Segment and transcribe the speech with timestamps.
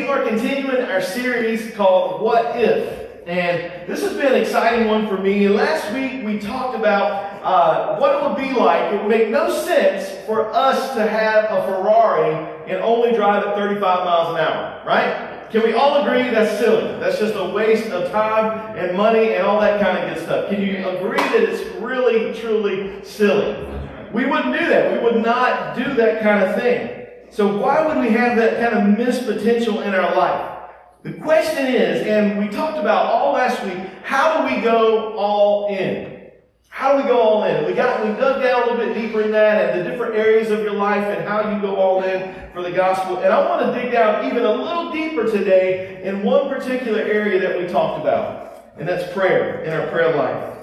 [0.00, 3.28] we are continuing our series called What If?
[3.28, 5.46] And this has been an exciting one for me.
[5.46, 8.94] Last week we talked about uh, what it would be like.
[8.94, 12.32] It would make no sense for us to have a Ferrari
[12.66, 15.50] and only drive at 35 miles an hour, right?
[15.50, 16.98] Can we all agree that's silly?
[16.98, 20.48] That's just a waste of time and money and all that kind of good stuff.
[20.48, 23.66] Can you agree that it's really, truly silly?
[24.14, 24.94] We wouldn't do that.
[24.94, 26.99] We would not do that kind of thing.
[27.30, 30.60] So why would we have that kind of missed potential in our life?
[31.02, 35.68] The question is, and we talked about all last week, how do we go all
[35.68, 36.10] in?
[36.68, 37.64] How do we go all in?
[37.64, 40.50] We got we dug down a little bit deeper in that and the different areas
[40.50, 43.18] of your life and how you go all in for the gospel.
[43.18, 47.40] And I want to dig down even a little deeper today in one particular area
[47.40, 50.56] that we talked about, and that's prayer in our prayer life.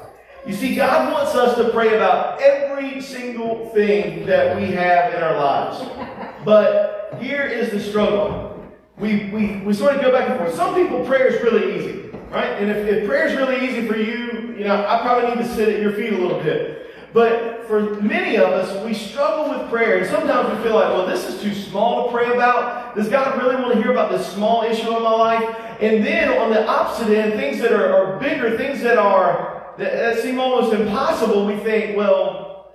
[0.45, 5.21] You see, God wants us to pray about every single thing that we have in
[5.21, 6.16] our lives.
[6.45, 8.65] But here is the struggle.
[8.97, 10.55] We, we, we sort of go back and forth.
[10.55, 12.49] Some people, prayer is really easy, right?
[12.59, 15.55] And if, if prayer is really easy for you, you know, I probably need to
[15.55, 16.77] sit at your feet a little bit.
[17.13, 19.99] But for many of us, we struggle with prayer.
[19.99, 22.95] And sometimes we feel like, well, this is too small to pray about.
[22.95, 25.55] Does God really want to hear about this small issue in my life?
[25.79, 29.93] And then on the opposite end, things that are, are bigger, things that are that,
[29.93, 32.73] that seem almost impossible, we think, well,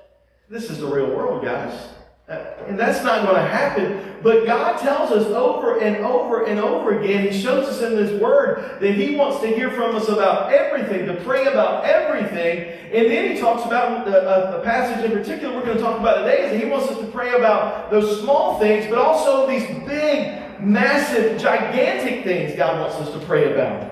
[0.49, 1.89] this is the real world, guys.
[2.33, 4.17] Uh, and that's not going to happen.
[4.23, 8.19] But God tells us over and over and over again, He shows us in His
[8.21, 12.69] Word that He wants to hear from us about everything, to pray about everything.
[12.93, 16.01] And then He talks about a, uh, a passage in particular we're going to talk
[16.01, 19.47] about today is that He wants us to pray about those small things, but also
[19.47, 23.91] these big, massive, gigantic things God wants us to pray about.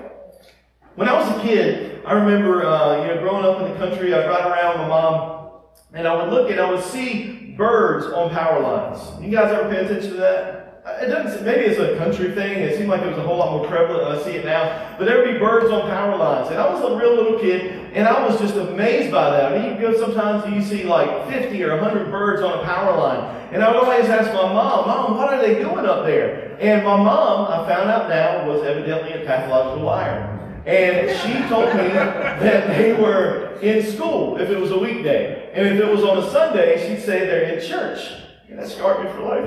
[0.95, 4.13] When I was a kid, I remember, uh, you know, growing up in the country,
[4.13, 5.51] I'd ride around with my mom,
[5.93, 9.23] and I would look and I would see birds on power lines.
[9.23, 10.61] You guys ever pay attention to that?
[10.83, 11.45] Uh, it doesn't.
[11.45, 12.57] Maybe it's a country thing.
[12.57, 14.17] It seemed like it was a whole lot more prevalent.
[14.17, 14.95] I see it now.
[14.97, 17.93] But there would be birds on power lines, and I was a real little kid,
[17.93, 19.51] and I was just amazed by that.
[19.51, 22.63] I mean, you go sometimes and you see like 50 or 100 birds on a
[22.63, 23.19] power line,
[23.51, 26.83] and I would always ask my mom, "Mom, what are they doing up there?" And
[26.83, 30.40] my mom, I found out now, was evidently a pathological liar.
[30.65, 35.51] And she told me that they were in school if it was a weekday.
[35.53, 38.11] And if it was on a Sunday, she'd say they're in church.
[38.49, 39.45] And that scarred me for life.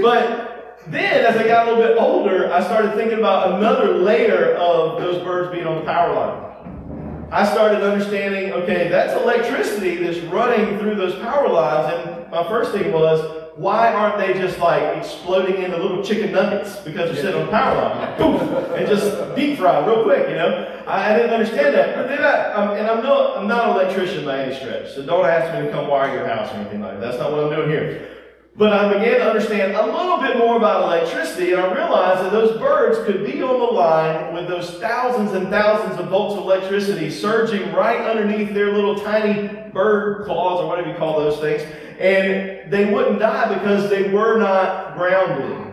[0.00, 0.50] but
[0.86, 5.00] then, as I got a little bit older, I started thinking about another layer of
[5.00, 7.28] those birds being on the power line.
[7.32, 11.94] I started understanding, okay, that's electricity that's running through those power lines.
[11.94, 16.76] And my first thing was, why aren't they just like exploding into little chicken nuggets
[16.80, 18.78] because they're sitting on power line?
[18.78, 20.82] And just deep fry real quick, you know?
[20.86, 21.96] I, I didn't understand that.
[21.96, 25.04] But then I, um, and I'm not, I'm not an electrician by any stretch, so
[25.04, 27.00] don't ask me to come wire your house or anything like that.
[27.00, 28.16] That's not what I'm doing here.
[28.56, 32.32] But I began to understand a little bit more about electricity, and I realized that
[32.32, 36.44] those birds could be on the line with those thousands and thousands of volts of
[36.44, 41.62] electricity surging right underneath their little tiny bird claws, or whatever you call those things,
[42.00, 45.66] and they wouldn't die because they were not grounded.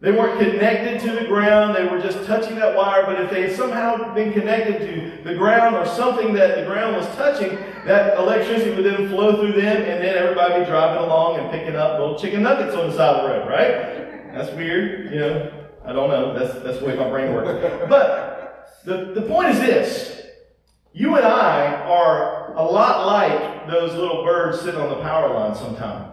[0.00, 1.76] They weren't connected to the ground.
[1.76, 3.06] They were just touching that wire.
[3.06, 6.96] But if they had somehow been connected to the ground or something that the ground
[6.96, 7.56] was touching,
[7.86, 11.76] that electricity would then flow through them, and then everybody be driving along and picking
[11.76, 14.34] up little chicken nuggets on the side of the road, right?
[14.34, 15.52] That's weird, you know.
[15.84, 16.36] I don't know.
[16.36, 17.88] That's that's the way my brain works.
[17.88, 20.26] But the, the point is this.
[20.92, 22.21] You and I are
[22.72, 26.10] lot like those little birds sitting on the power line sometime.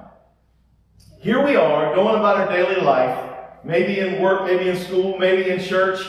[1.20, 3.30] Here we are, going about our daily life,
[3.64, 6.00] maybe in work, maybe in school, maybe in church,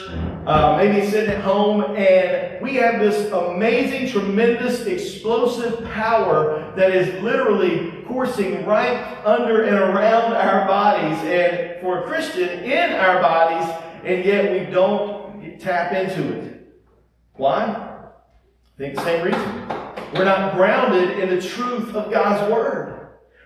[0.47, 7.23] uh, maybe sitting at home, and we have this amazing, tremendous, explosive power that is
[7.23, 13.69] literally coursing right under and around our bodies, and for a Christian, in our bodies,
[14.05, 16.69] and yet we don't tap into it.
[17.35, 17.65] Why?
[17.65, 19.80] I think the same reason.
[20.15, 23.01] We're not grounded in the truth of God's Word.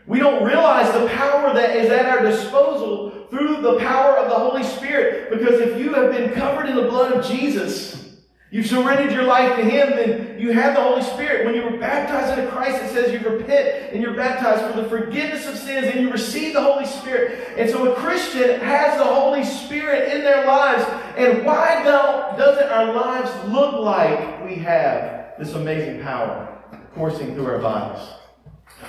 [0.06, 4.36] We don't realize the power that is at our disposal through the power of the
[4.36, 5.31] Holy Spirit.
[5.31, 8.19] Because if you have been covered in the blood of Jesus,
[8.50, 11.46] you've surrendered your life to Him, then you have the Holy Spirit.
[11.46, 14.88] When you were baptized into Christ, it says you repent and you're baptized for the
[14.88, 17.58] forgiveness of sins and you receive the Holy Spirit.
[17.58, 20.84] And so a Christian has the Holy Spirit in their lives.
[21.16, 26.53] And why don't, doesn't our lives look like we have this amazing power
[26.94, 28.06] coursing through our bodies?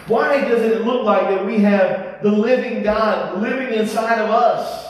[0.07, 4.86] Why doesn't it look like that we have the living God living inside of us?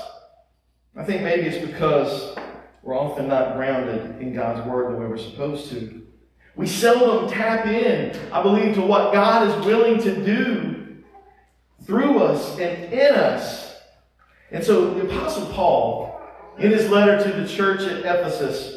[0.96, 2.38] I think maybe it's because
[2.84, 6.06] we're often not grounded in God's Word the way we're supposed to.
[6.56, 11.04] We seldom tap in, I believe, to what God is willing to do
[11.84, 13.76] through us and in us.
[14.52, 16.22] And so the Apostle Paul,
[16.58, 18.75] in his letter to the church at Ephesus,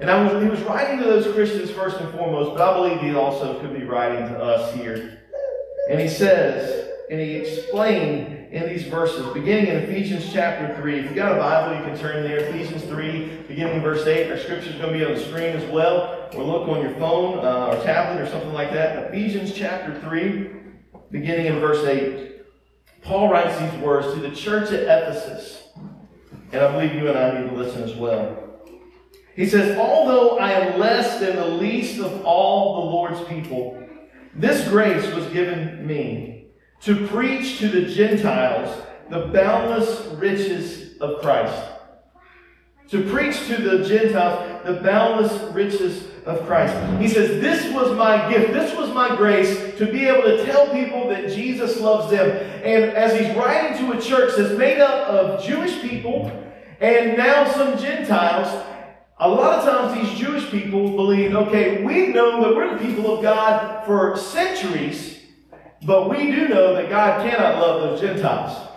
[0.00, 3.00] and I was, he was writing to those Christians first and foremost, but I believe
[3.00, 5.22] he also could be writing to us here.
[5.90, 11.00] And he says, and he explained in these verses, beginning in Ephesians chapter 3.
[11.00, 12.38] If you got a Bible, you can turn there.
[12.38, 14.30] Ephesians 3, beginning in verse 8.
[14.30, 16.94] Our scripture is going to be on the screen as well, or look on your
[16.94, 19.08] phone uh, or tablet or something like that.
[19.08, 20.50] Ephesians chapter 3,
[21.10, 22.42] beginning in verse 8.
[23.02, 25.68] Paul writes these words to the church at Ephesus.
[26.52, 28.43] And I believe you and I need to listen as well.
[29.36, 33.82] He says, Although I am less than the least of all the Lord's people,
[34.34, 36.46] this grace was given me
[36.82, 41.70] to preach to the Gentiles the boundless riches of Christ.
[42.88, 46.74] To preach to the Gentiles the boundless riches of Christ.
[47.00, 48.52] He says, This was my gift.
[48.52, 52.30] This was my grace to be able to tell people that Jesus loves them.
[52.30, 56.30] And as he's writing to a church that's made up of Jewish people
[56.80, 58.48] and now some Gentiles,
[59.18, 63.16] a lot of times these Jewish people believe, okay, we've known that we're the people
[63.16, 65.20] of God for centuries,
[65.82, 68.68] but we do know that God cannot love those Gentiles.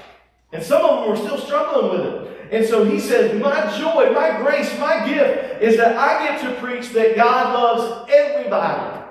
[0.52, 2.28] And some of them were still struggling with it.
[2.52, 6.62] And so he says, My joy, my grace, my gift is that I get to
[6.62, 9.06] preach that God loves everybody.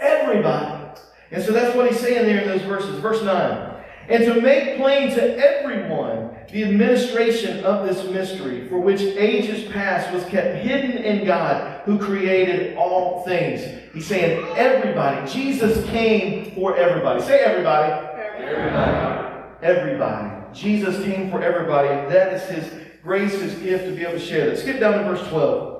[0.00, 1.00] Everybody.
[1.30, 2.98] And so that's what he's saying there in those verses.
[2.98, 3.74] Verse 9.
[4.08, 10.12] And to make plain to everyone the administration of this mystery, for which ages past
[10.12, 13.62] was kept hidden in God, who created all things.
[13.92, 15.30] He's saying everybody.
[15.30, 17.22] Jesus came for everybody.
[17.22, 17.92] Say everybody.
[18.40, 19.32] Everybody.
[19.62, 20.36] Everybody.
[20.52, 24.18] Jesus came for everybody, and that is his grace, his gift to be able to
[24.18, 24.58] share that.
[24.58, 25.76] Skip down to verse 12.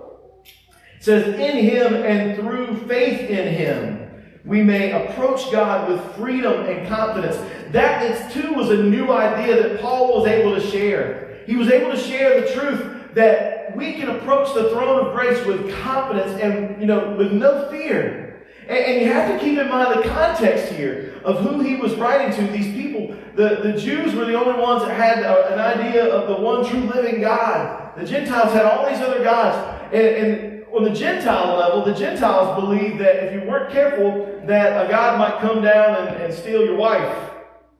[0.96, 4.05] It says, In him and through faith in him
[4.46, 7.36] we may approach God with freedom and confidence.
[7.72, 11.40] That is, too was a new idea that Paul was able to share.
[11.46, 15.44] He was able to share the truth that we can approach the throne of grace
[15.46, 18.25] with confidence and, you know, with no fear.
[18.68, 22.34] And, you have to keep in mind the context here of who he was writing
[22.36, 23.16] to, these people.
[23.36, 26.64] The, the Jews were the only ones that had a, an idea of the one
[26.64, 27.96] true living God.
[27.96, 29.56] The Gentiles had all these other gods.
[29.92, 34.86] and, and on the Gentile level, the Gentiles believed that if you weren't careful, that
[34.86, 37.30] a God might come down and, and steal your wife,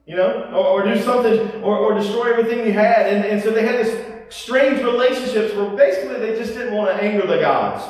[0.07, 3.07] you know, or, or do something, or, or destroy everything you had.
[3.07, 7.03] And, and so they had this strange relationships where basically they just didn't want to
[7.03, 7.83] anger the gods.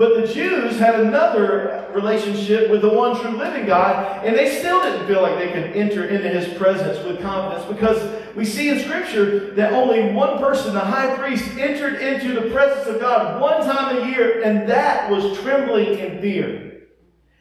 [0.00, 4.82] But the Jews had another relationship with the one true living God, and they still
[4.82, 8.80] didn't feel like they could enter into his presence with confidence because we see in
[8.80, 13.60] Scripture that only one person, the high priest, entered into the presence of God one
[13.60, 16.86] time a year, and that was trembling in fear.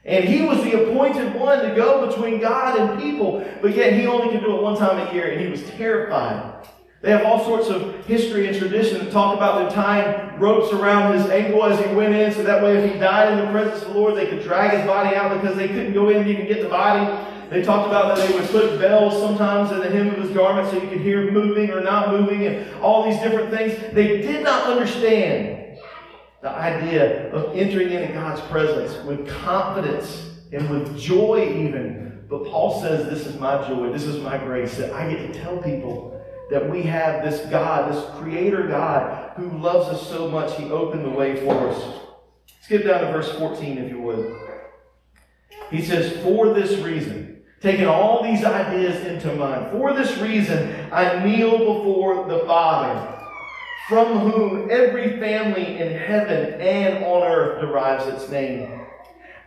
[0.04, 4.06] And he was the appointed one to go between God and people, but yet he
[4.06, 6.68] only could do it one time a year, and he was terrified.
[7.02, 11.14] They have all sorts of history and tradition that talk about them tying ropes around
[11.14, 13.84] his ankle as he went in, so that way if he died in the presence
[13.84, 16.30] of the Lord, they could drag his body out because they couldn't go in and
[16.30, 17.06] even get the body.
[17.50, 20.70] They talked about that they would put bells sometimes in the hem of his garment
[20.70, 23.76] so you could hear him moving or not moving and all these different things.
[23.94, 25.80] They did not understand
[26.42, 32.26] the idea of entering into God's presence with confidence and with joy even.
[32.30, 35.40] But Paul says, This is my joy, this is my grace, that I get to
[35.40, 36.19] tell people
[36.50, 41.06] that we have this God, this creator God who loves us so much, he opened
[41.06, 42.00] the way for us.
[42.62, 44.36] Skip down to verse 14 if you would.
[45.70, 51.24] He says, For this reason, taking all these ideas into mind, for this reason I
[51.24, 53.16] kneel before the Father,
[53.88, 58.82] from whom every family in heaven and on earth derives its name.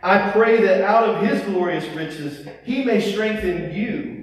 [0.01, 4.22] I pray that out of his glorious riches he may strengthen you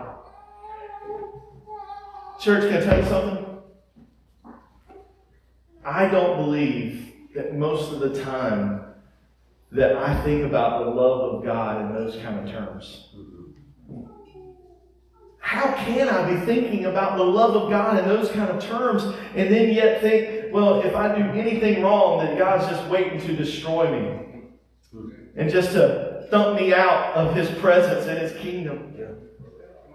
[2.41, 3.45] Church, can I tell you something?
[5.85, 8.81] I don't believe that most of the time
[9.71, 13.09] that I think about the love of God in those kind of terms.
[15.37, 19.03] How can I be thinking about the love of God in those kind of terms
[19.35, 23.35] and then yet think, well, if I do anything wrong, then God's just waiting to
[23.35, 24.41] destroy me
[25.35, 28.95] and just to thump me out of his presence and his kingdom?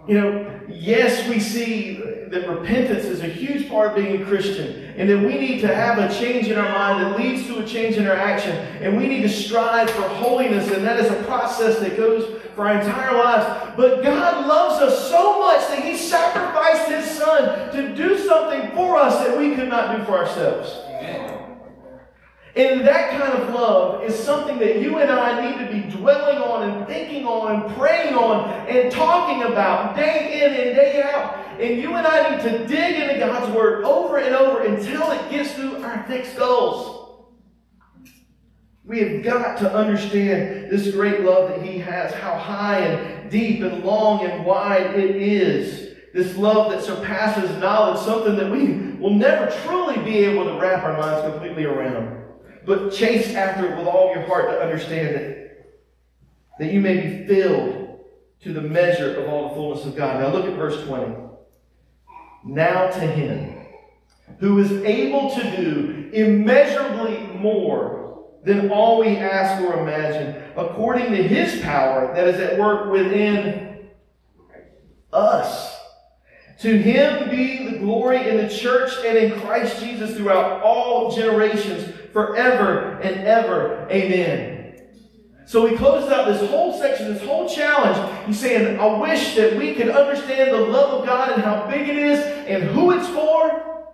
[0.07, 1.97] You know, yes, we see
[2.27, 5.73] that repentance is a huge part of being a Christian, and that we need to
[5.73, 8.97] have a change in our mind that leads to a change in our action, and
[8.97, 12.79] we need to strive for holiness, and that is a process that goes for our
[12.79, 13.73] entire lives.
[13.77, 18.97] But God loves us so much that He sacrificed His Son to do something for
[18.97, 20.69] us that we could not do for ourselves.
[20.87, 21.36] Amen.
[22.57, 26.39] And that kind of love is something that you and I need to be dwelling
[26.39, 31.37] on and thinking on and praying on and talking about day in and day out.
[31.61, 35.29] And you and I need to dig into God's Word over and over until it
[35.29, 37.19] gets through our thick skulls.
[38.83, 43.61] We have got to understand this great love that He has, how high and deep
[43.61, 45.95] and long and wide it is.
[46.11, 50.83] This love that surpasses knowledge, something that we will never truly be able to wrap
[50.83, 52.16] our minds completely around
[52.67, 55.65] but chase after it with all your heart to understand it,
[56.59, 58.01] that you may be filled
[58.41, 60.19] to the measure of all the fullness of God.
[60.19, 61.15] Now look at verse 20.
[62.43, 63.57] Now to him
[64.39, 71.23] who is able to do immeasurably more than all we ask or imagine, according to
[71.23, 73.87] his power that is at work within
[75.13, 75.76] us.
[76.59, 81.93] To him be the glory in the church and in Christ Jesus throughout all generations
[82.11, 83.87] forever and ever.
[83.91, 84.81] Amen.
[85.45, 88.25] So he closes out this whole section, this whole challenge.
[88.25, 91.87] He's saying, I wish that we could understand the love of God and how big
[91.87, 93.85] it is and who it's for.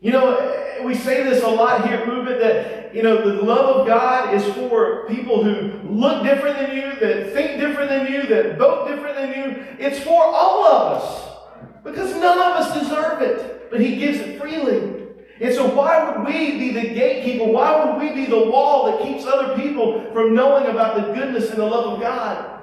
[0.00, 3.76] You know, we say this a lot here at Movement that, you know, the love
[3.76, 8.26] of God is for people who look different than you, that think different than you,
[8.28, 9.66] that vote different than you.
[9.78, 11.29] It's for all of us.
[11.84, 15.00] Because none of us deserve it, but He gives it freely.
[15.40, 17.44] And so, why would we be the gatekeeper?
[17.44, 21.48] Why would we be the wall that keeps other people from knowing about the goodness
[21.48, 22.60] and the love of God?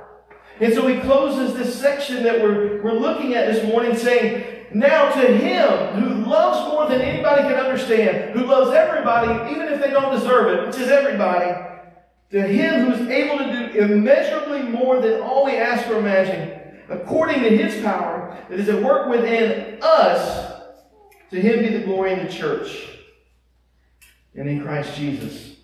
[0.60, 5.10] And so, he closes this section that we're, we're looking at this morning saying, Now
[5.10, 9.90] to him who loves more than anybody can understand, who loves everybody, even if they
[9.90, 11.60] don't deserve it, which is everybody,
[12.30, 16.57] to him who is able to do immeasurably more than all we ask or imagine,
[16.90, 20.54] according to his power that is at work within us,
[21.32, 22.88] to him be the glory in the church
[24.36, 25.58] and in Christ Jesus.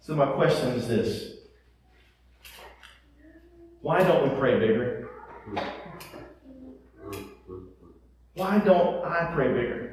[0.00, 1.34] So, my question is this
[3.80, 5.10] Why don't we pray bigger?
[8.34, 9.88] Why don't I pray bigger?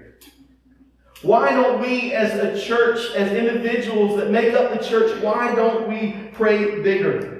[1.21, 5.87] Why don't we, as a church, as individuals that make up the church, why don't
[5.87, 7.34] we pray bigger?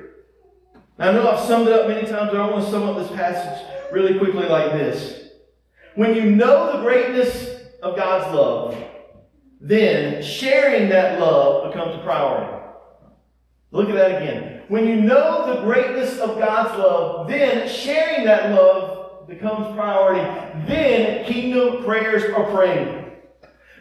[0.98, 3.12] I know I've summed it up many times, but I want to sum up this
[3.16, 5.30] passage really quickly like this.
[5.96, 7.50] When you know the greatness
[7.82, 8.78] of God's love,
[9.60, 12.64] then sharing that love becomes a priority.
[13.72, 14.64] Look at that again.
[14.70, 20.22] When you know the greatness of God's love, then sharing that love becomes priority.
[20.66, 23.05] Then kingdom prayers are prayed.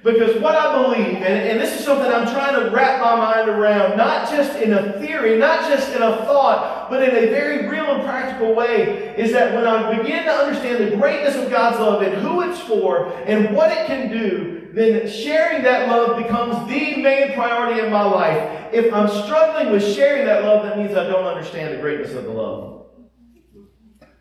[0.04, 3.48] Because what I believe, and, and, this is something I'm trying to wrap my mind
[3.48, 7.66] around, not just in a theory, not just in a thought, but in a very
[7.70, 11.78] real and practical way, is that when I begin to understand the greatness of God's
[11.78, 16.68] love and who it's for and what it can do, then sharing that love becomes
[16.68, 18.74] the main priority in my life.
[18.74, 22.24] If I'm struggling with sharing that love, that means I don't understand the greatness of
[22.24, 22.88] the love.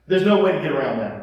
[0.07, 1.22] There's no way to get around that.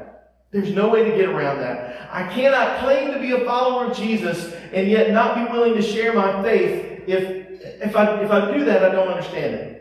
[0.52, 2.08] There's no way to get around that.
[2.10, 5.82] I cannot claim to be a follower of Jesus and yet not be willing to
[5.82, 9.80] share my faith if, if, I, if I do that, I don't understand it.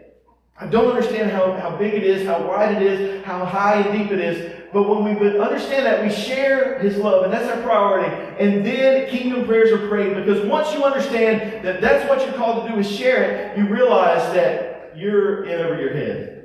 [0.59, 3.97] I don't understand how, how big it is, how wide it is, how high and
[3.97, 4.57] deep it is.
[4.73, 8.13] But when we understand that, we share His love, and that's our priority.
[8.37, 12.67] And then kingdom prayers are prayed because once you understand that that's what you're called
[12.67, 16.38] to do is share it, you realize that you're in over your head.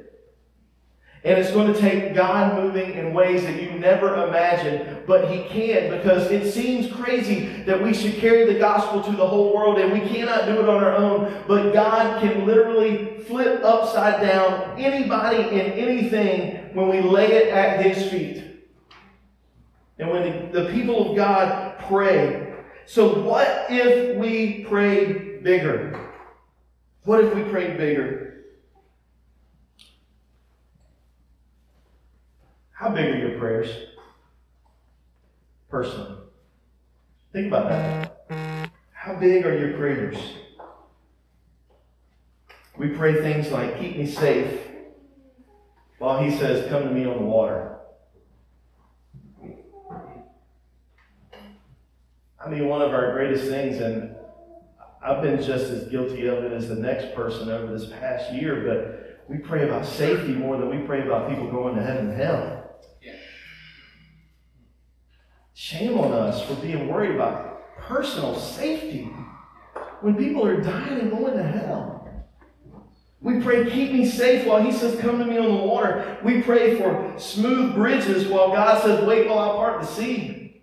[1.25, 5.45] And it's going to take God moving in ways that you never imagined, but He
[5.45, 9.79] can because it seems crazy that we should carry the gospel to the whole world
[9.79, 11.43] and we cannot do it on our own.
[11.49, 17.85] But God can literally flip upside down anybody and anything when we lay it at
[17.85, 18.45] His feet.
[19.99, 22.53] And when the, the people of God pray.
[22.85, 25.99] So, what if we prayed bigger?
[27.05, 28.24] What if we prayed bigger?
[32.85, 33.75] How big are your prayers?
[35.71, 36.19] Personally.
[37.33, 38.71] Think about that.
[38.93, 40.19] How big are your prayers?
[42.77, 44.61] We pray things like, keep me safe,
[45.97, 47.79] while he says, come to me on the water.
[52.39, 54.15] I mean, one of our greatest things, and
[55.03, 58.63] I've been just as guilty of it as the next person over this past year,
[58.67, 62.21] but we pray about safety more than we pray about people going to heaven and
[62.21, 62.54] hell.
[65.55, 69.05] Shame on us for being worried about personal safety
[70.01, 71.95] when people are dying and going to hell.
[73.21, 76.19] We pray, keep me safe while He says, come to me on the water.
[76.23, 80.63] We pray for smooth bridges while God says, wait while I part the sea.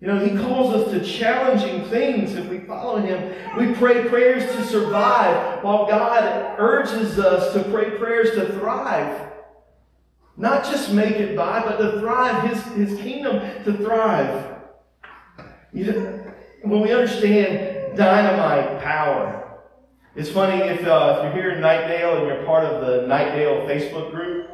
[0.00, 3.34] You know, He calls us to challenging things if we follow Him.
[3.56, 9.31] We pray prayers to survive while God urges us to pray prayers to thrive.
[10.36, 14.56] Not just make it by, but to thrive, His, his kingdom to thrive.
[15.72, 16.22] You
[16.62, 19.60] when we understand dynamite power,
[20.14, 23.66] it's funny if, uh, if you're here in Knightdale and you're part of the Knightdale
[23.66, 24.50] Facebook group,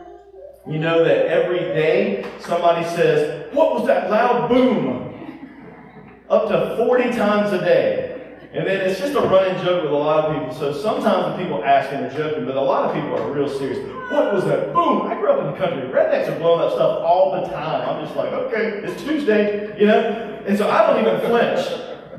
[0.68, 5.06] you know that every day somebody says, What was that loud boom?
[6.28, 8.17] Up to 40 times a day.
[8.52, 10.54] And then it's just a running joke with a lot of people.
[10.54, 13.48] So sometimes the people ask and they're joking, but a lot of people are real
[13.48, 13.78] serious.
[14.10, 15.02] What was that boom?
[15.02, 15.86] I grew up in the country.
[15.90, 17.86] Rednecks are blowing up stuff all the time.
[17.86, 20.42] I'm just like, okay, it's Tuesday, you know?
[20.46, 21.66] And so I don't even flinch.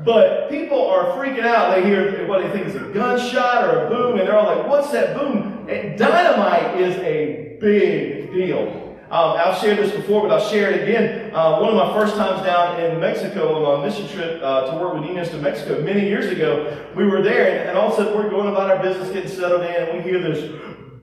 [0.04, 1.74] But people are freaking out.
[1.74, 4.68] They hear what they think is a gunshot or a boom, and they're all like,
[4.68, 5.66] what's that boom?
[5.68, 8.89] And dynamite is a big deal.
[9.10, 11.34] Um, I've shared this before, but I'll share it again.
[11.34, 14.78] Uh, one of my first times down in Mexico on a mission trip uh, to
[14.78, 17.94] work with Niños de Mexico many years ago, we were there, and, and all of
[17.94, 20.48] a sudden we're going about our business, getting settled in, and we hear this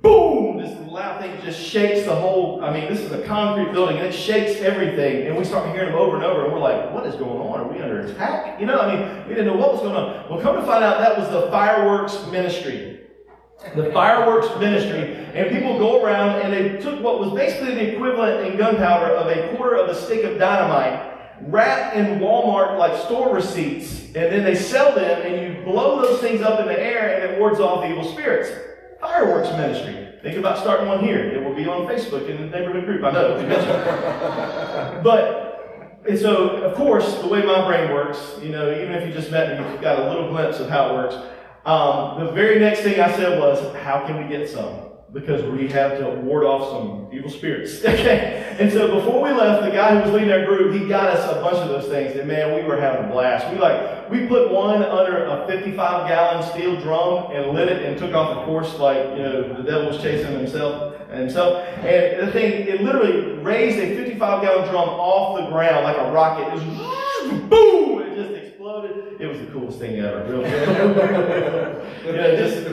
[0.02, 3.98] boom, this loud thing just shakes the whole, I mean, this is a concrete building,
[3.98, 5.28] and it shakes everything.
[5.28, 7.60] And we start hearing them over and over, and we're like, what is going on?
[7.60, 8.58] Are we under attack?
[8.58, 10.30] You know, I mean, we didn't know what was going on.
[10.30, 12.97] Well, come to find out, that was the fireworks ministry.
[13.76, 18.48] The fireworks ministry, and people go around and they took what was basically the equivalent
[18.48, 23.34] in gunpowder of a quarter of a stick of dynamite, wrapped in Walmart like store
[23.34, 27.16] receipts, and then they sell them, and you blow those things up in the air,
[27.16, 28.50] and it wards off evil spirits
[29.00, 30.08] fireworks ministry.
[30.24, 31.20] Think about starting one here.
[31.20, 33.04] It will be on Facebook in the neighborhood group.
[33.04, 35.02] I know.
[35.04, 39.14] but and so, of course, the way my brain works, you know, even if you
[39.14, 41.16] just met me, you've got a little glimpse of how it works.
[41.68, 45.68] Um, the very next thing I said was, "How can we get some?" because we
[45.70, 47.80] have to ward off some evil spirits.
[47.86, 48.56] okay.
[48.60, 51.32] And so before we left, the guy who was leading our group, he got us
[51.32, 52.18] a bunch of those things.
[52.18, 53.52] And man, we were having a blast.
[53.52, 57.98] We like we put one under a 55 gallon steel drum and lit it and
[57.98, 61.66] took off the course like you know the devil was chasing himself and himself.
[61.80, 66.12] And the thing, it literally raised a 55 gallon drum off the ground like a
[66.12, 66.48] rocket.
[66.48, 68.07] It was boom!
[68.90, 69.22] It.
[69.22, 70.24] It was the coolest thing ever.
[70.24, 70.50] Really.
[72.18, 72.68] know, just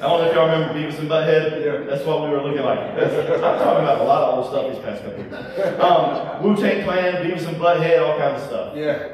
[0.00, 1.62] I don't know if y'all remember Beavis and Butthead.
[1.62, 1.90] Yeah.
[1.90, 2.78] That's what we were looking like.
[2.78, 5.80] I'm talking about a lot of old stuff these past couple years.
[5.80, 8.76] Um, Wu Tang Clan, Beavis and Butthead, all kinds of stuff.
[8.76, 9.08] Yeah.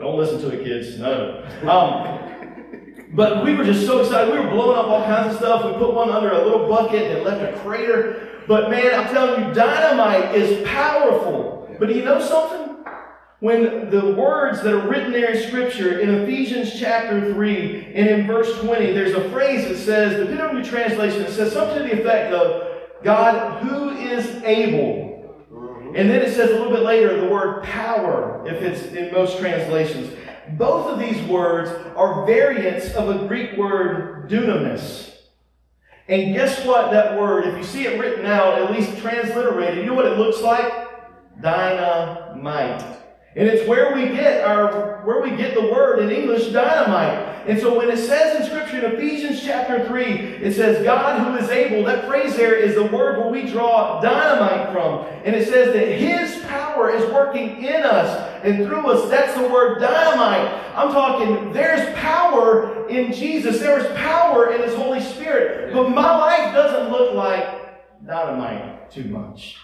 [0.00, 0.98] Don't listen to it, kids.
[0.98, 1.44] No.
[1.62, 2.18] Um,
[3.14, 4.34] but we were just so excited.
[4.34, 5.64] We were blowing up all kinds of stuff.
[5.64, 8.42] We put one under a little bucket and left a crater.
[8.48, 11.72] But man, I'm telling you, dynamite is powerful.
[11.78, 12.71] But do you know something?
[13.42, 18.24] When the words that are written there in Scripture in Ephesians chapter 3 and in
[18.24, 21.82] verse 20, there's a phrase that says, depending on your translation, it says something to
[21.82, 22.68] the effect of,
[23.02, 25.34] God who is able.
[25.52, 25.96] Mm-hmm.
[25.96, 29.40] And then it says a little bit later the word power, if it's in most
[29.40, 30.14] translations.
[30.50, 35.16] Both of these words are variants of a Greek word dunamis.
[36.06, 36.92] And guess what?
[36.92, 40.16] That word, if you see it written out, at least transliterated, you know what it
[40.16, 40.72] looks like?
[41.40, 43.01] Dynamite.
[43.34, 47.32] And it's where we get our where we get the word in English dynamite.
[47.48, 51.44] And so when it says in Scripture in Ephesians chapter 3, it says, God who
[51.44, 55.06] is able, that phrase there is the word where we draw dynamite from.
[55.24, 59.10] And it says that His power is working in us and through us.
[59.10, 60.62] That's the word dynamite.
[60.76, 63.58] I'm talking, there's power in Jesus.
[63.58, 65.72] There is power in His Holy Spirit.
[65.72, 69.56] But my life doesn't look like dynamite too much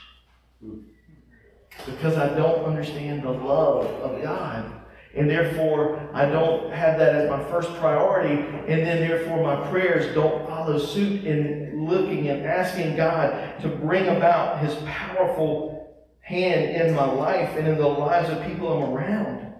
[1.86, 4.72] because I don't understand the love of God.
[5.14, 8.42] And therefore, I don't have that as my first priority.
[8.68, 14.06] And then, therefore, my prayers don't follow suit in looking and asking God to bring
[14.08, 19.54] about His powerful hand in my life and in the lives of people I'm around.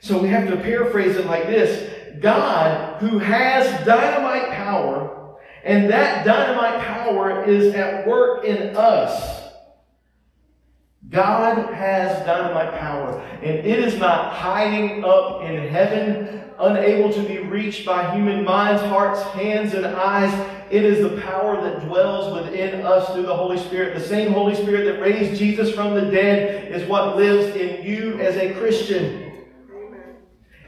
[0.00, 6.24] So we have to paraphrase it like this God, who has dynamite power, and that
[6.24, 9.37] dynamite power is at work in us
[11.10, 17.38] God has dynamite power, and it is not hiding up in heaven, unable to be
[17.38, 20.32] reached by human minds, hearts, hands, and eyes.
[20.70, 23.94] It is the power that dwells within us through the Holy Spirit.
[23.94, 28.20] The same Holy Spirit that raised Jesus from the dead is what lives in you
[28.20, 29.46] as a Christian.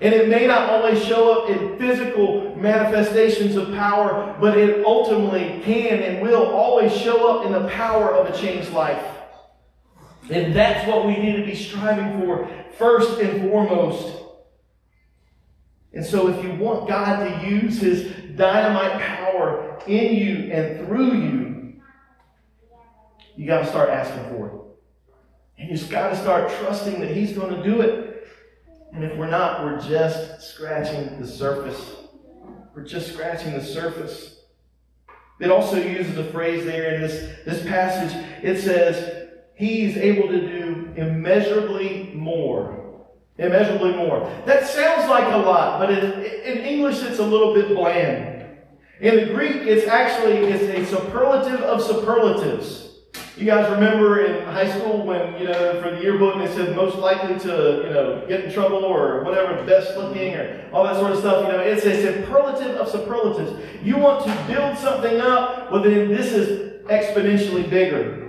[0.00, 5.60] And it may not always show up in physical manifestations of power, but it ultimately
[5.62, 9.19] can and will always show up in the power of a changed life.
[10.30, 14.16] And that's what we need to be striving for first and foremost.
[15.92, 21.14] And so, if you want God to use His dynamite power in you and through
[21.14, 21.80] you,
[23.36, 24.52] you got to start asking for it.
[25.58, 28.28] And you just got to start trusting that He's going to do it.
[28.92, 31.96] And if we're not, we're just scratching the surface.
[32.74, 34.40] We're just scratching the surface.
[35.40, 38.14] It also uses a phrase there in this, this passage.
[38.42, 39.19] It says,
[39.60, 43.04] He's able to do immeasurably more.
[43.36, 44.20] Immeasurably more.
[44.46, 48.56] That sounds like a lot, but in, in English it's a little bit bland.
[49.00, 52.88] In the Greek, it's actually it's a superlative of superlatives.
[53.36, 56.96] You guys remember in high school when, you know, for the yearbook they said most
[56.96, 61.12] likely to, you know, get in trouble or whatever, best looking or all that sort
[61.12, 61.44] of stuff.
[61.44, 63.52] You know, it's a superlative of superlatives.
[63.82, 68.19] You want to build something up, well then this is exponentially bigger.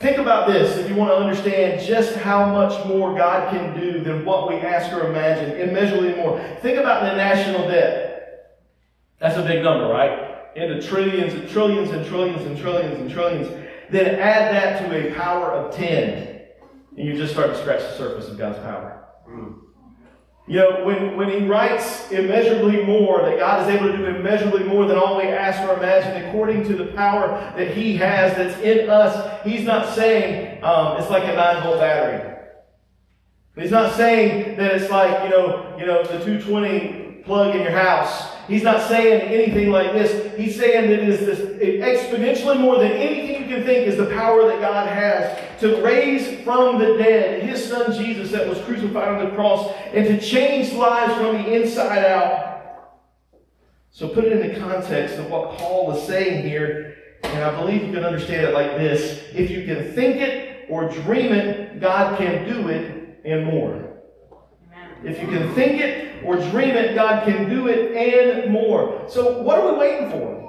[0.00, 4.02] Think about this if you want to understand just how much more God can do
[4.02, 6.40] than what we ask or imagine, immeasurably more.
[6.60, 8.12] Think about the national debt.
[9.20, 10.56] That's a big number, right?
[10.56, 13.48] Into trillions and trillions and trillions and trillions and trillions.
[13.90, 16.40] Then add that to a power of 10,
[16.96, 19.04] and you just start to scratch the surface of God's power.
[19.26, 19.50] Hmm.
[20.48, 24.64] You know, when, when he writes immeasurably more, that God is able to do immeasurably
[24.64, 28.58] more than all we ask or imagine, according to the power that he has that's
[28.60, 32.32] in us, he's not saying um, it's like a 9 volt battery.
[33.54, 37.70] He's not saying that it's like, you know, you know, the 220 plug in your
[37.70, 40.36] house He's not saying anything like this.
[40.36, 44.06] He's saying that it is this exponentially more than anything you can think is the
[44.06, 49.08] power that God has to raise from the dead his son Jesus that was crucified
[49.08, 52.90] on the cross and to change lives from the inside out.
[53.90, 57.84] So put it in the context of what Paul is saying here, and I believe
[57.84, 59.22] you can understand it like this.
[59.32, 63.91] If you can think it or dream it, God can do it and more.
[65.04, 69.04] If you can think it or dream it, God can do it and more.
[69.08, 70.42] So, what are we waiting for?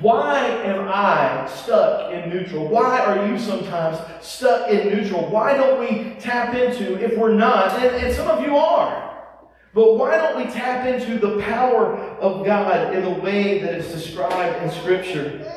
[0.00, 2.66] Why am I stuck in neutral?
[2.66, 5.28] Why are you sometimes stuck in neutral?
[5.28, 9.10] Why don't we tap into, if we're not, and, and some of you are,
[9.74, 13.92] but why don't we tap into the power of God in the way that is
[13.92, 15.48] described in Scripture?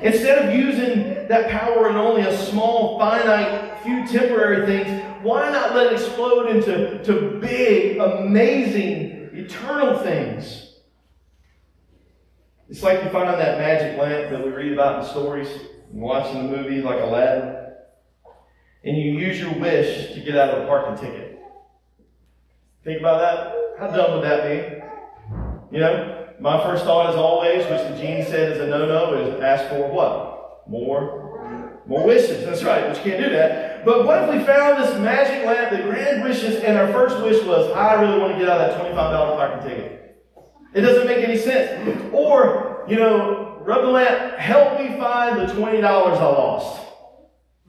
[0.00, 5.74] Instead of using that power in only a small, finite, few temporary things, why not
[5.74, 10.74] let it explode into to big, amazing, eternal things?
[12.68, 15.48] It's like you find on that magic lamp that we read about in stories
[15.90, 17.56] and watching the movie like Aladdin.
[18.84, 21.38] And you use your wish to get out of a parking ticket.
[22.84, 23.54] Think about that?
[23.78, 25.76] How dumb would that be?
[25.76, 26.24] You know?
[26.40, 29.88] my first thought, is always, which the gene said is a no-no, is ask for
[29.88, 30.68] what?
[30.68, 32.44] More, more wishes.
[32.44, 33.73] That's right, but you can't do that.
[33.84, 37.42] But what if we found this magic lamp that granted wishes, and our first wish
[37.44, 40.24] was, I really want to get out of that twenty-five dollar parking ticket.
[40.72, 42.10] It doesn't make any sense.
[42.12, 46.80] Or, you know, rub the lamp, help me find the twenty dollars I lost.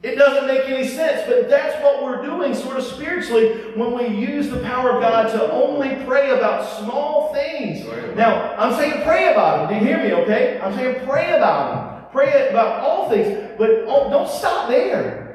[0.02, 4.06] It doesn't make any sense, but that's what we're doing sort of spiritually when we
[4.06, 7.84] use the power of God to only pray about small things.
[8.14, 9.78] Now, I'm saying pray about them.
[9.78, 10.60] Do you hear me, okay?
[10.60, 12.10] I'm saying pray about them.
[12.12, 15.25] Pray about all things, but oh, don't stop there.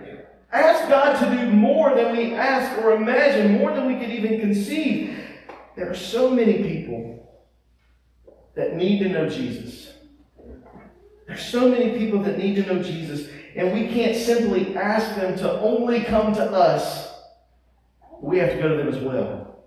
[0.52, 4.40] Ask God to do more than we ask or imagine, more than we could even
[4.40, 5.18] conceive.
[5.76, 7.12] There are so many people
[8.56, 9.94] that need to know Jesus.
[11.28, 13.30] There's so many people that need to know Jesus.
[13.56, 17.10] And we can't simply ask them to only come to us.
[18.22, 19.66] We have to go to them as well.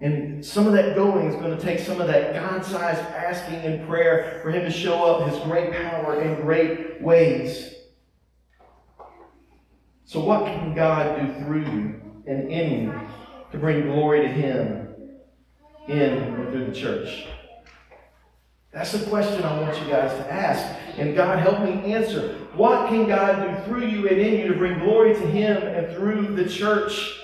[0.00, 3.56] And some of that going is going to take some of that God sized asking
[3.56, 7.73] and prayer for Him to show up His great power in great ways.
[10.14, 13.00] So, what can God do through you and in you
[13.50, 14.94] to bring glory to Him
[15.88, 17.26] in and through the church?
[18.70, 20.64] That's the question I want you guys to ask.
[20.98, 22.36] And God, help me answer.
[22.54, 25.92] What can God do through you and in you to bring glory to Him and
[25.96, 27.18] through the church?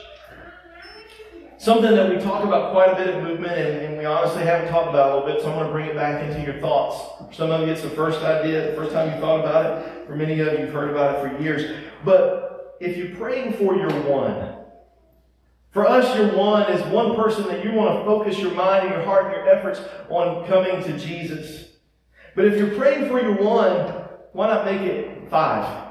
[1.59, 4.69] Something that we talk about quite a bit of movement, and, and we honestly haven't
[4.69, 7.37] talked about a little bit, so I'm going to bring it back into your thoughts.
[7.37, 10.09] Some of you, it's the first idea, the first time you thought about it.
[10.09, 11.87] For many of you, you've heard about it for years.
[12.05, 12.50] But
[12.81, 14.57] if you're praying for your one,
[15.71, 18.95] for us, your one is one person that you want to focus your mind and
[18.95, 21.69] your heart and your efforts on coming to Jesus.
[22.35, 23.95] But if you're praying for your one,
[24.33, 25.89] why not make it five?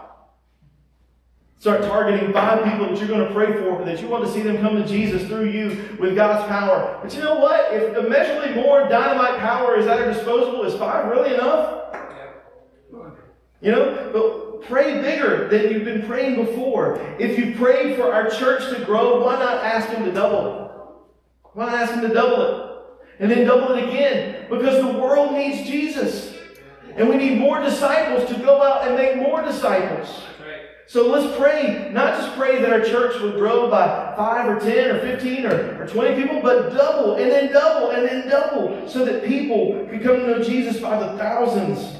[1.60, 4.41] Start targeting five people that you're going to pray for, that you want to see
[4.41, 6.99] them come to Jesus through you with God's power.
[7.02, 7.73] But you know what?
[7.73, 11.95] If immeasurably more dynamite power is at our disposal, is five really enough?
[13.62, 17.00] You know, but pray bigger than you've been praying before.
[17.19, 20.72] If you prayed for our church to grow, why not ask Him to double it?
[21.54, 22.69] Why not ask Him to double it?
[23.19, 24.48] And then double it again.
[24.50, 26.36] Because the world needs Jesus.
[26.95, 30.24] And we need more disciples to go out and make more disciples.
[30.89, 34.95] So let's pray, not just pray that our church would grow by 5 or 10
[34.95, 39.06] or 15 or, or 20 people, but double and then double and then double so
[39.06, 41.99] that people can come to know Jesus by the thousands.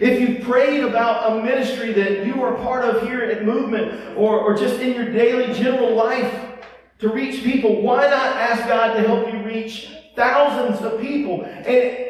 [0.00, 4.38] If you prayed about a ministry that you are part of here at Movement or,
[4.38, 6.32] or just in your daily general life
[7.00, 11.44] to reach people, why not ask God to help you reach thousands of people?
[11.44, 12.08] And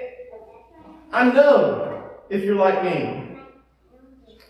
[1.13, 3.39] I know if you're like me,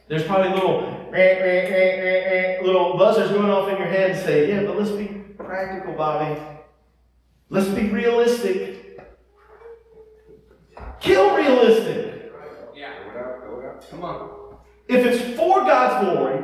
[0.09, 4.48] there's probably little eh, eh, eh, little buzzers going off in your head and say,
[4.48, 6.40] yeah, but let's be practical, Bobby.
[7.51, 8.98] Let's be realistic.
[11.01, 12.08] Kill realistic.
[13.90, 14.30] Come on.
[14.88, 16.42] If it's for God's glory,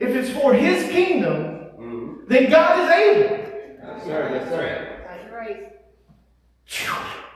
[0.00, 1.34] if it's for His kingdom,
[1.78, 2.12] mm-hmm.
[2.26, 3.36] then God is able.
[3.82, 4.32] That's right.
[4.32, 5.06] That's right.
[5.06, 5.72] That's right.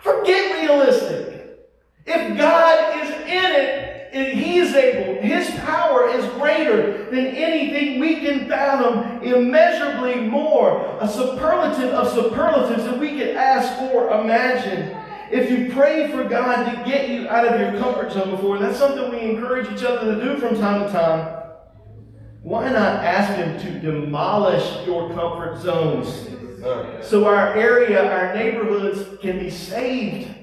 [0.03, 1.59] Forget realistic.
[2.07, 8.01] If God is in it, and He is able, His power is greater than anything
[8.01, 14.97] we can fathom, immeasurably more, a superlative of superlatives that we could ask or imagine.
[15.31, 18.79] If you pray for God to get you out of your comfort zone before, that's
[18.79, 21.37] something we encourage each other to do from time to time.
[22.43, 26.27] Why not ask Him to demolish your comfort zones
[27.07, 30.35] so our area, our neighborhoods can be saved?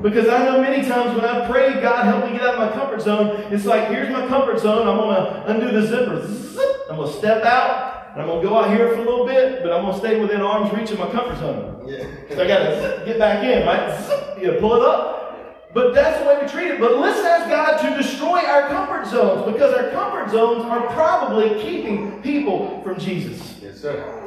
[0.00, 2.72] Because I know many times when I pray, God help me get out of my
[2.72, 4.88] comfort zone, it's like, here's my comfort zone.
[4.88, 6.88] I'm going to undo the zipper.
[6.90, 7.91] I'm going to step out.
[8.12, 9.98] And I'm going to go out here for a little bit, but I'm going to
[9.98, 11.88] stay within arm's reach of my comfort zone.
[11.88, 12.04] Yeah.
[12.28, 14.38] So I got to get back in, right?
[14.38, 15.72] You know, pull it up.
[15.72, 16.78] But that's the way we treat it.
[16.80, 21.62] But let's ask God to destroy our comfort zones because our comfort zones are probably
[21.62, 23.58] keeping people from Jesus.
[23.62, 24.18] Yes, sir.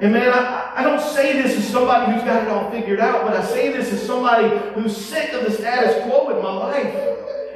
[0.00, 3.24] And man, I, I don't say this as somebody who's got it all figured out,
[3.24, 6.94] but I say this as somebody who's sick of the status quo in my life.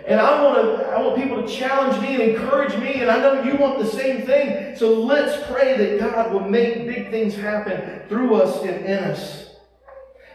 [0.08, 3.18] And I want to, I want people to challenge me and encourage me, and I
[3.18, 4.74] know you want the same thing.
[4.74, 9.50] So let's pray that God will make big things happen through us and in us.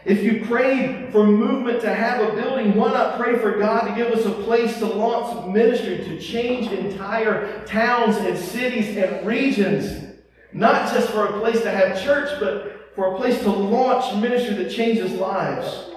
[0.04, 3.96] If you prayed for movement to have a building, why not pray for God to
[3.96, 10.14] give us a place to launch ministry, to change entire towns and cities and regions?
[10.52, 14.54] Not just for a place to have church, but for a place to launch ministry
[14.54, 15.90] that changes lives.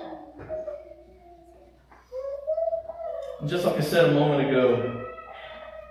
[3.46, 5.06] Just like I said a moment ago,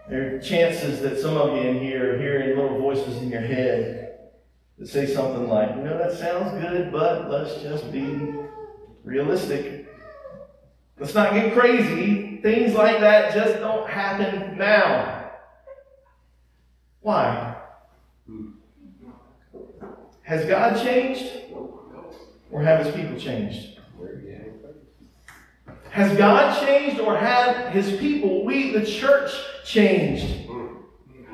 [0.08, 3.40] there are chances that some of you in here are hearing little voices in your
[3.40, 4.18] head
[4.78, 8.34] that say something like, you know, that sounds good, but let's just be
[9.04, 9.88] realistic.
[10.98, 12.40] Let's not get crazy.
[12.42, 15.30] Things like that just don't happen now.
[17.00, 17.56] Why?
[20.22, 21.32] Has God changed?
[22.50, 23.75] Or have his people changed?
[25.96, 29.32] Has God changed or have his people, we, the church,
[29.64, 30.46] changed?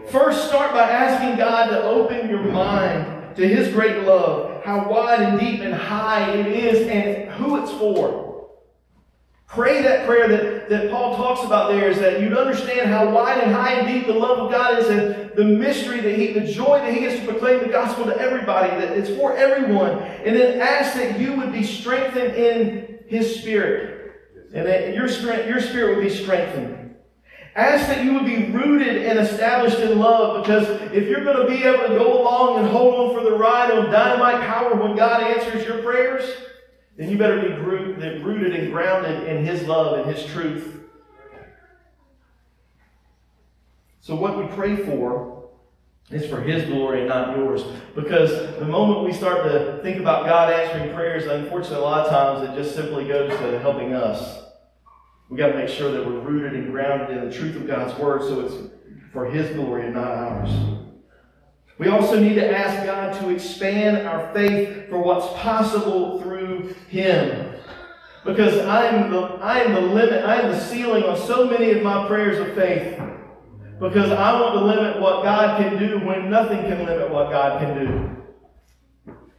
[0.07, 5.21] First, start by asking God to open your mind to his great love, how wide
[5.21, 8.53] and deep and high it is, and who it's for.
[9.49, 13.43] Pray that prayer that, that Paul talks about there is that you'd understand how wide
[13.43, 16.47] and high and deep the love of God is and the mystery that he, the
[16.47, 19.99] joy that he gets to proclaim the gospel to everybody, that it's for everyone.
[20.25, 24.02] And then ask that you would be strengthened in his spirit
[24.55, 26.95] and that your, strength, your spirit would be strengthened.
[27.55, 31.53] Ask that you would be rooted and established in love because if you're going to
[31.53, 34.97] be able to go along and hold on for the ride on dynamite power when
[34.97, 36.25] God answers your prayers,
[36.97, 40.81] then you better be rooted and grounded in His love and His truth.
[44.01, 45.42] So, what we pray for
[46.11, 47.65] is for His glory and not yours.
[47.95, 52.11] Because the moment we start to think about God answering prayers, unfortunately, a lot of
[52.11, 54.43] times it just simply goes to helping us.
[55.29, 57.99] We've got to make sure that we're rooted and grounded in the truth of God's
[57.99, 58.55] Word so it's
[59.13, 60.51] for His glory and not ours.
[61.79, 67.55] We also need to ask God to expand our faith for what's possible through Him.
[68.25, 71.73] Because I am the, I am the limit, I am the ceiling on so many
[71.73, 73.01] of my prayers of faith.
[73.83, 77.61] Because I want to limit what God can do when nothing can limit what God
[77.61, 78.23] can do.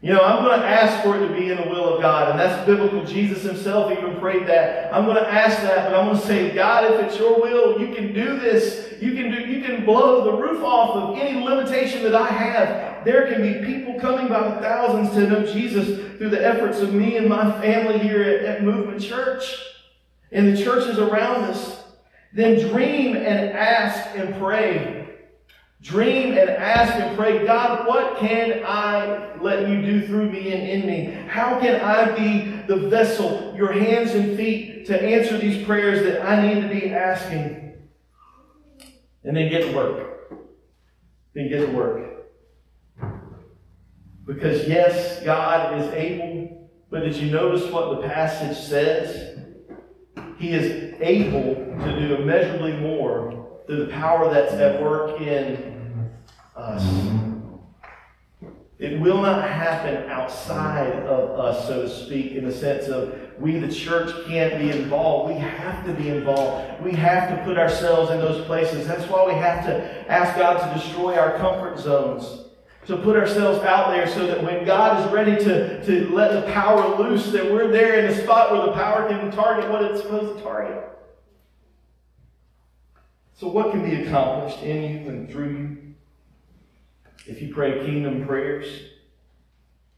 [0.02, 2.30] You know, I'm going to ask for it to be in the will of God,
[2.30, 3.06] and that's biblical.
[3.06, 4.94] Jesus himself even prayed that.
[4.94, 7.80] I'm going to ask that, but I'm going to say, God, if it's your will,
[7.80, 9.02] you can do this.
[9.02, 13.06] You can do, you can blow the roof off of any limitation that I have.
[13.06, 17.16] There can be people coming by thousands to know Jesus through the efforts of me
[17.16, 19.58] and my family here at, at Movement Church
[20.34, 21.83] and the churches around us.
[22.34, 25.02] Then dream and ask and pray.
[25.82, 30.68] Dream and ask and pray, God, what can I let you do through me and
[30.68, 31.14] in me?
[31.28, 36.26] How can I be the vessel, your hands and feet, to answer these prayers that
[36.26, 37.74] I need to be asking?
[39.24, 40.34] And then get to work.
[41.34, 42.10] Then get to work.
[44.26, 49.43] Because yes, God is able, but did you notice what the passage says?
[50.44, 56.12] He is able to do immeasurably more through the power that's at work in
[56.54, 56.84] us.
[58.78, 63.58] It will not happen outside of us, so to speak, in the sense of we,
[63.58, 65.34] the church, can't be involved.
[65.34, 66.84] We have to be involved.
[66.84, 68.86] We have to put ourselves in those places.
[68.86, 72.43] That's why we have to ask God to destroy our comfort zones
[72.86, 76.52] to put ourselves out there so that when God is ready to, to let the
[76.52, 80.02] power loose, that we're there in the spot where the power can target what it's
[80.02, 80.90] supposed to target.
[83.36, 85.78] So, what can be accomplished in you and through you
[87.26, 88.68] if you pray kingdom prayers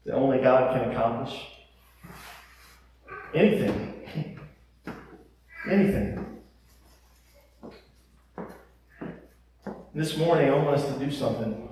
[0.04, 1.38] that only God can accomplish?
[3.34, 4.08] Anything.
[5.70, 6.24] Anything.
[9.94, 11.65] This morning, I want us to do something.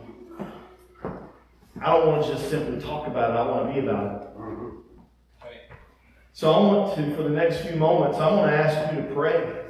[1.81, 4.39] I don't want to just simply talk about it, I want to be about it.
[4.39, 4.69] Mm-hmm.
[6.33, 9.15] So I want to, for the next few moments, I want to ask you to
[9.15, 9.61] pray.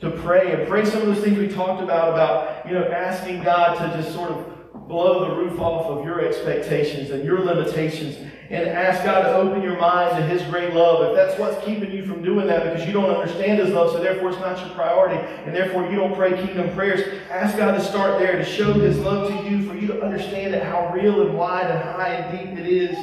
[0.00, 3.44] To pray and pray some of those things we talked about, about, you know, asking
[3.44, 4.44] God to just sort of
[4.88, 8.16] blow the roof off of your expectations and your limitations
[8.50, 11.08] and ask God to open your mind to His great love.
[11.08, 14.00] If that's what's keeping you from doing that because you don't understand His love, so
[14.00, 15.16] therefore it's not your priority,
[15.46, 18.98] and therefore you don't pray kingdom prayers, ask God to start there to show His
[18.98, 22.38] love to you, for you to understand it, how real and wide and high and
[22.38, 22.96] deep it is.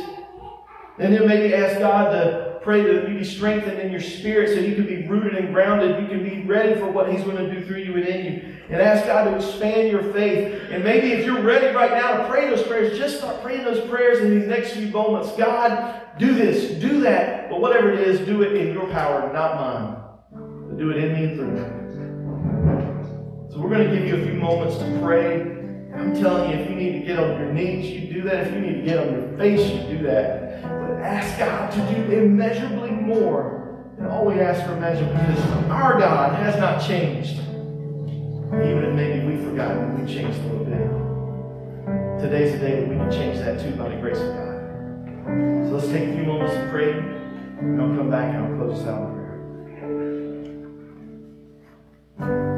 [1.00, 4.56] And then maybe ask God to pray that you be strengthened in your spirit so
[4.56, 6.02] you can be rooted and grounded.
[6.02, 8.56] You can be ready for what He's going to do through you and in you.
[8.70, 10.70] And ask God to expand your faith.
[10.70, 13.88] And maybe if you're ready right now to pray those prayers, just start praying those
[13.90, 15.32] prayers in these next few moments.
[15.36, 17.50] God, do this, do that.
[17.50, 19.96] But whatever it is, do it in your power, not mine.
[20.68, 21.62] But do it in me and through me.
[23.52, 25.42] So we're going to give you a few moments to pray.
[25.96, 28.48] I'm telling you, if you need to get on your knees, you do that.
[28.48, 30.39] If you need to get on your face, you do that.
[31.10, 36.38] Ask God to do immeasurably more than all we ask or imagine because our God
[36.38, 37.40] has not changed.
[38.54, 42.22] Even if maybe we've forgotten, we've changed a little bit.
[42.22, 45.68] Today's the day that we can change that too by the grace of God.
[45.68, 48.78] So let's take a few moments to pray, and I'll come back and I'll close
[48.78, 49.10] this out
[52.20, 52.49] God,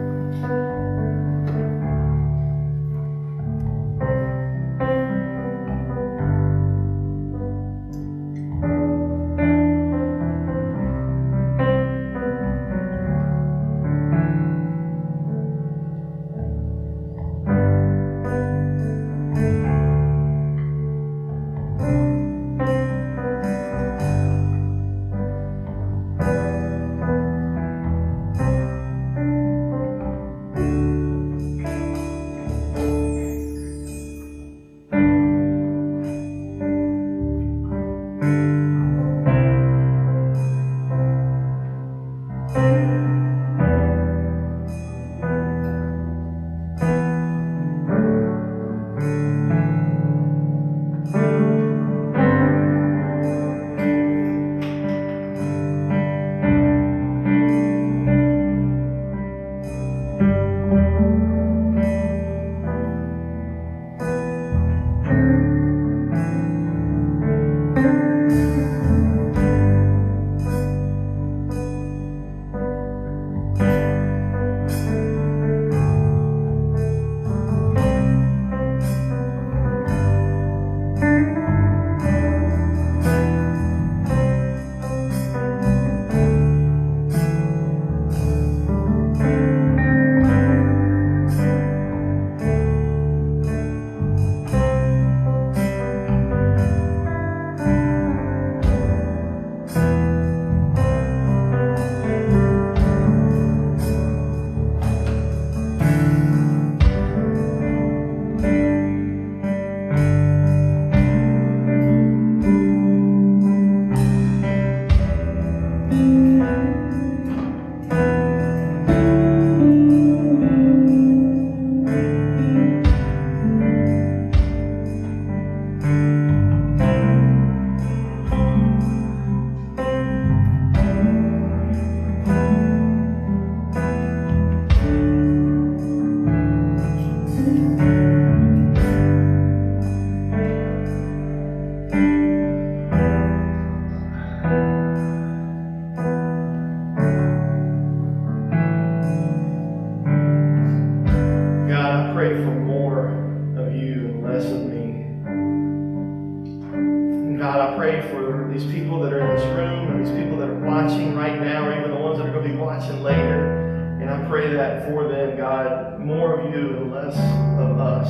[164.72, 167.16] that for them, God, more of you and less
[167.60, 168.10] of us.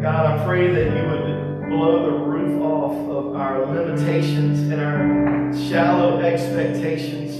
[0.00, 5.52] God, I pray that you would blow the roof off of our limitations and our
[5.68, 7.34] shallow expectations.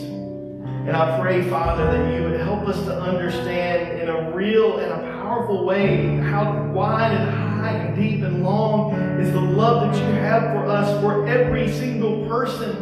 [0.86, 4.93] And I pray, Father, that you would help us to understand in a real and
[4.93, 9.99] a powerful way how wide and high and deep and long is the love that
[9.99, 12.76] you have for us, for every single person.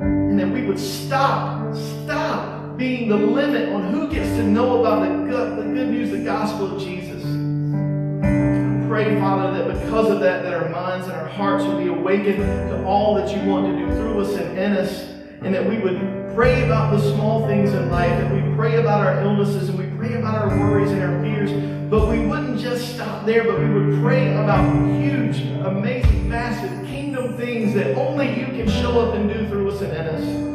[0.00, 2.51] And that we would stop, stop
[2.82, 6.18] being the limit on who gets to know about the good, the good news, the
[6.18, 7.22] gospel of Jesus.
[7.24, 11.86] I pray, Father, that because of that, that our minds and our hearts would be
[11.86, 15.04] awakened to all that you want to do through us and in us,
[15.42, 15.96] and that we would
[16.34, 19.86] pray about the small things in life, that we pray about our illnesses and we
[19.96, 21.52] pray about our worries and our fears,
[21.88, 24.64] but we wouldn't just stop there, but we would pray about
[25.00, 29.80] huge, amazing, massive kingdom things that only you can show up and do through us
[29.82, 30.51] and in us.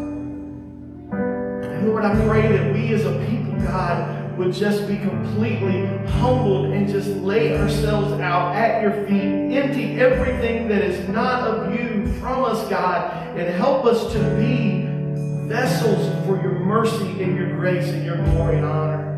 [1.87, 5.87] And Lord, I pray that we as a people, God, would just be completely
[6.19, 11.73] humbled and just lay ourselves out at your feet, empty everything that is not of
[11.73, 14.85] you from us, God, and help us to be
[15.47, 19.13] vessels for your mercy and your grace and your glory and honor.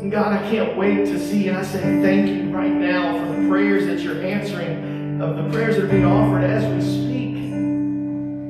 [0.00, 3.38] And God, I can't wait to see, and I say thank you right now for
[3.38, 7.36] the prayers that you're answering, of the prayers that are being offered as we speak,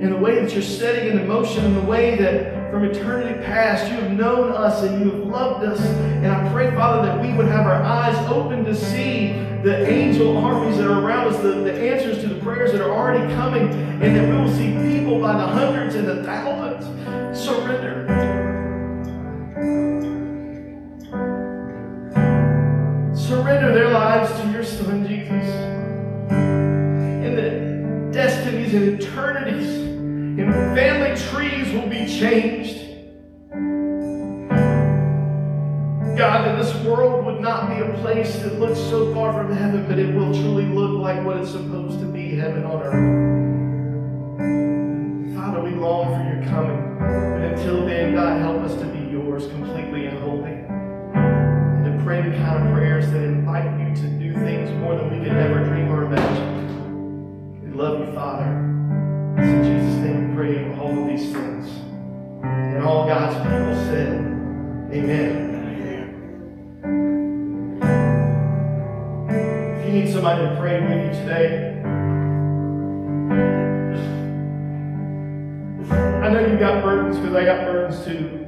[0.00, 3.90] in the way that you're setting into motion, in the way that from eternity past
[3.90, 5.80] you have known us and you have loved us.
[5.80, 10.36] And I pray, Father, that we would have our eyes open to see the angel
[10.36, 13.70] armies that are around us, the, the answers to the prayers that are already coming,
[14.02, 16.84] and that we will see people by the hundreds and the thousands
[17.38, 18.06] surrender.
[23.14, 25.32] Surrender their lives to your Son, Jesus.
[27.24, 29.87] And the destinies and eternities
[30.40, 32.84] and family trees will be changed.
[36.18, 39.86] God, that this world would not be a place that looks so far from heaven,
[39.86, 43.38] but it will truly look like what it's supposed to be heaven on earth.
[45.36, 46.98] Father, we long for your coming.
[46.98, 50.54] But until then, God, help us to be yours completely and wholly.
[51.14, 55.10] And to pray the kind of prayers that invite you to do things more than
[55.12, 57.62] we could ever dream or imagine.
[57.62, 58.67] We love you, Father.
[60.48, 61.68] Name all these things.
[62.42, 64.16] And all God's people said,
[64.90, 65.44] Amen.
[69.76, 71.82] If you need somebody to pray with you today,
[76.24, 78.46] I know you've got burdens because I got burdens too.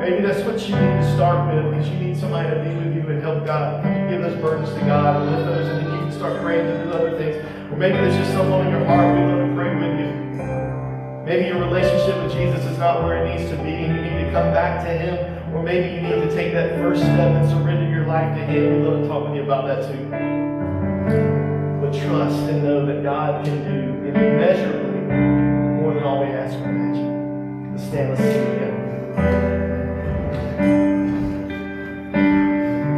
[0.00, 2.94] Maybe that's what you need to start with because you need somebody to be with
[2.94, 3.82] you and help God.
[4.10, 6.84] Give those burdens to God and lift those, and then you can start praying to
[6.84, 7.36] do other things.
[7.72, 9.97] Or maybe there's just someone in your heart we want to pray with you.
[11.28, 14.24] Maybe your relationship with Jesus is not where it needs to be and you need
[14.24, 15.54] to come back to Him.
[15.54, 18.80] Or maybe you need to take that first step and surrender your life to Him.
[18.80, 20.08] We'd love to talk with you about that too.
[21.82, 25.00] But trust and know that God can do immeasurably
[25.82, 27.72] more than all we ask or imagine.
[27.72, 29.57] Let's stand, let's sing.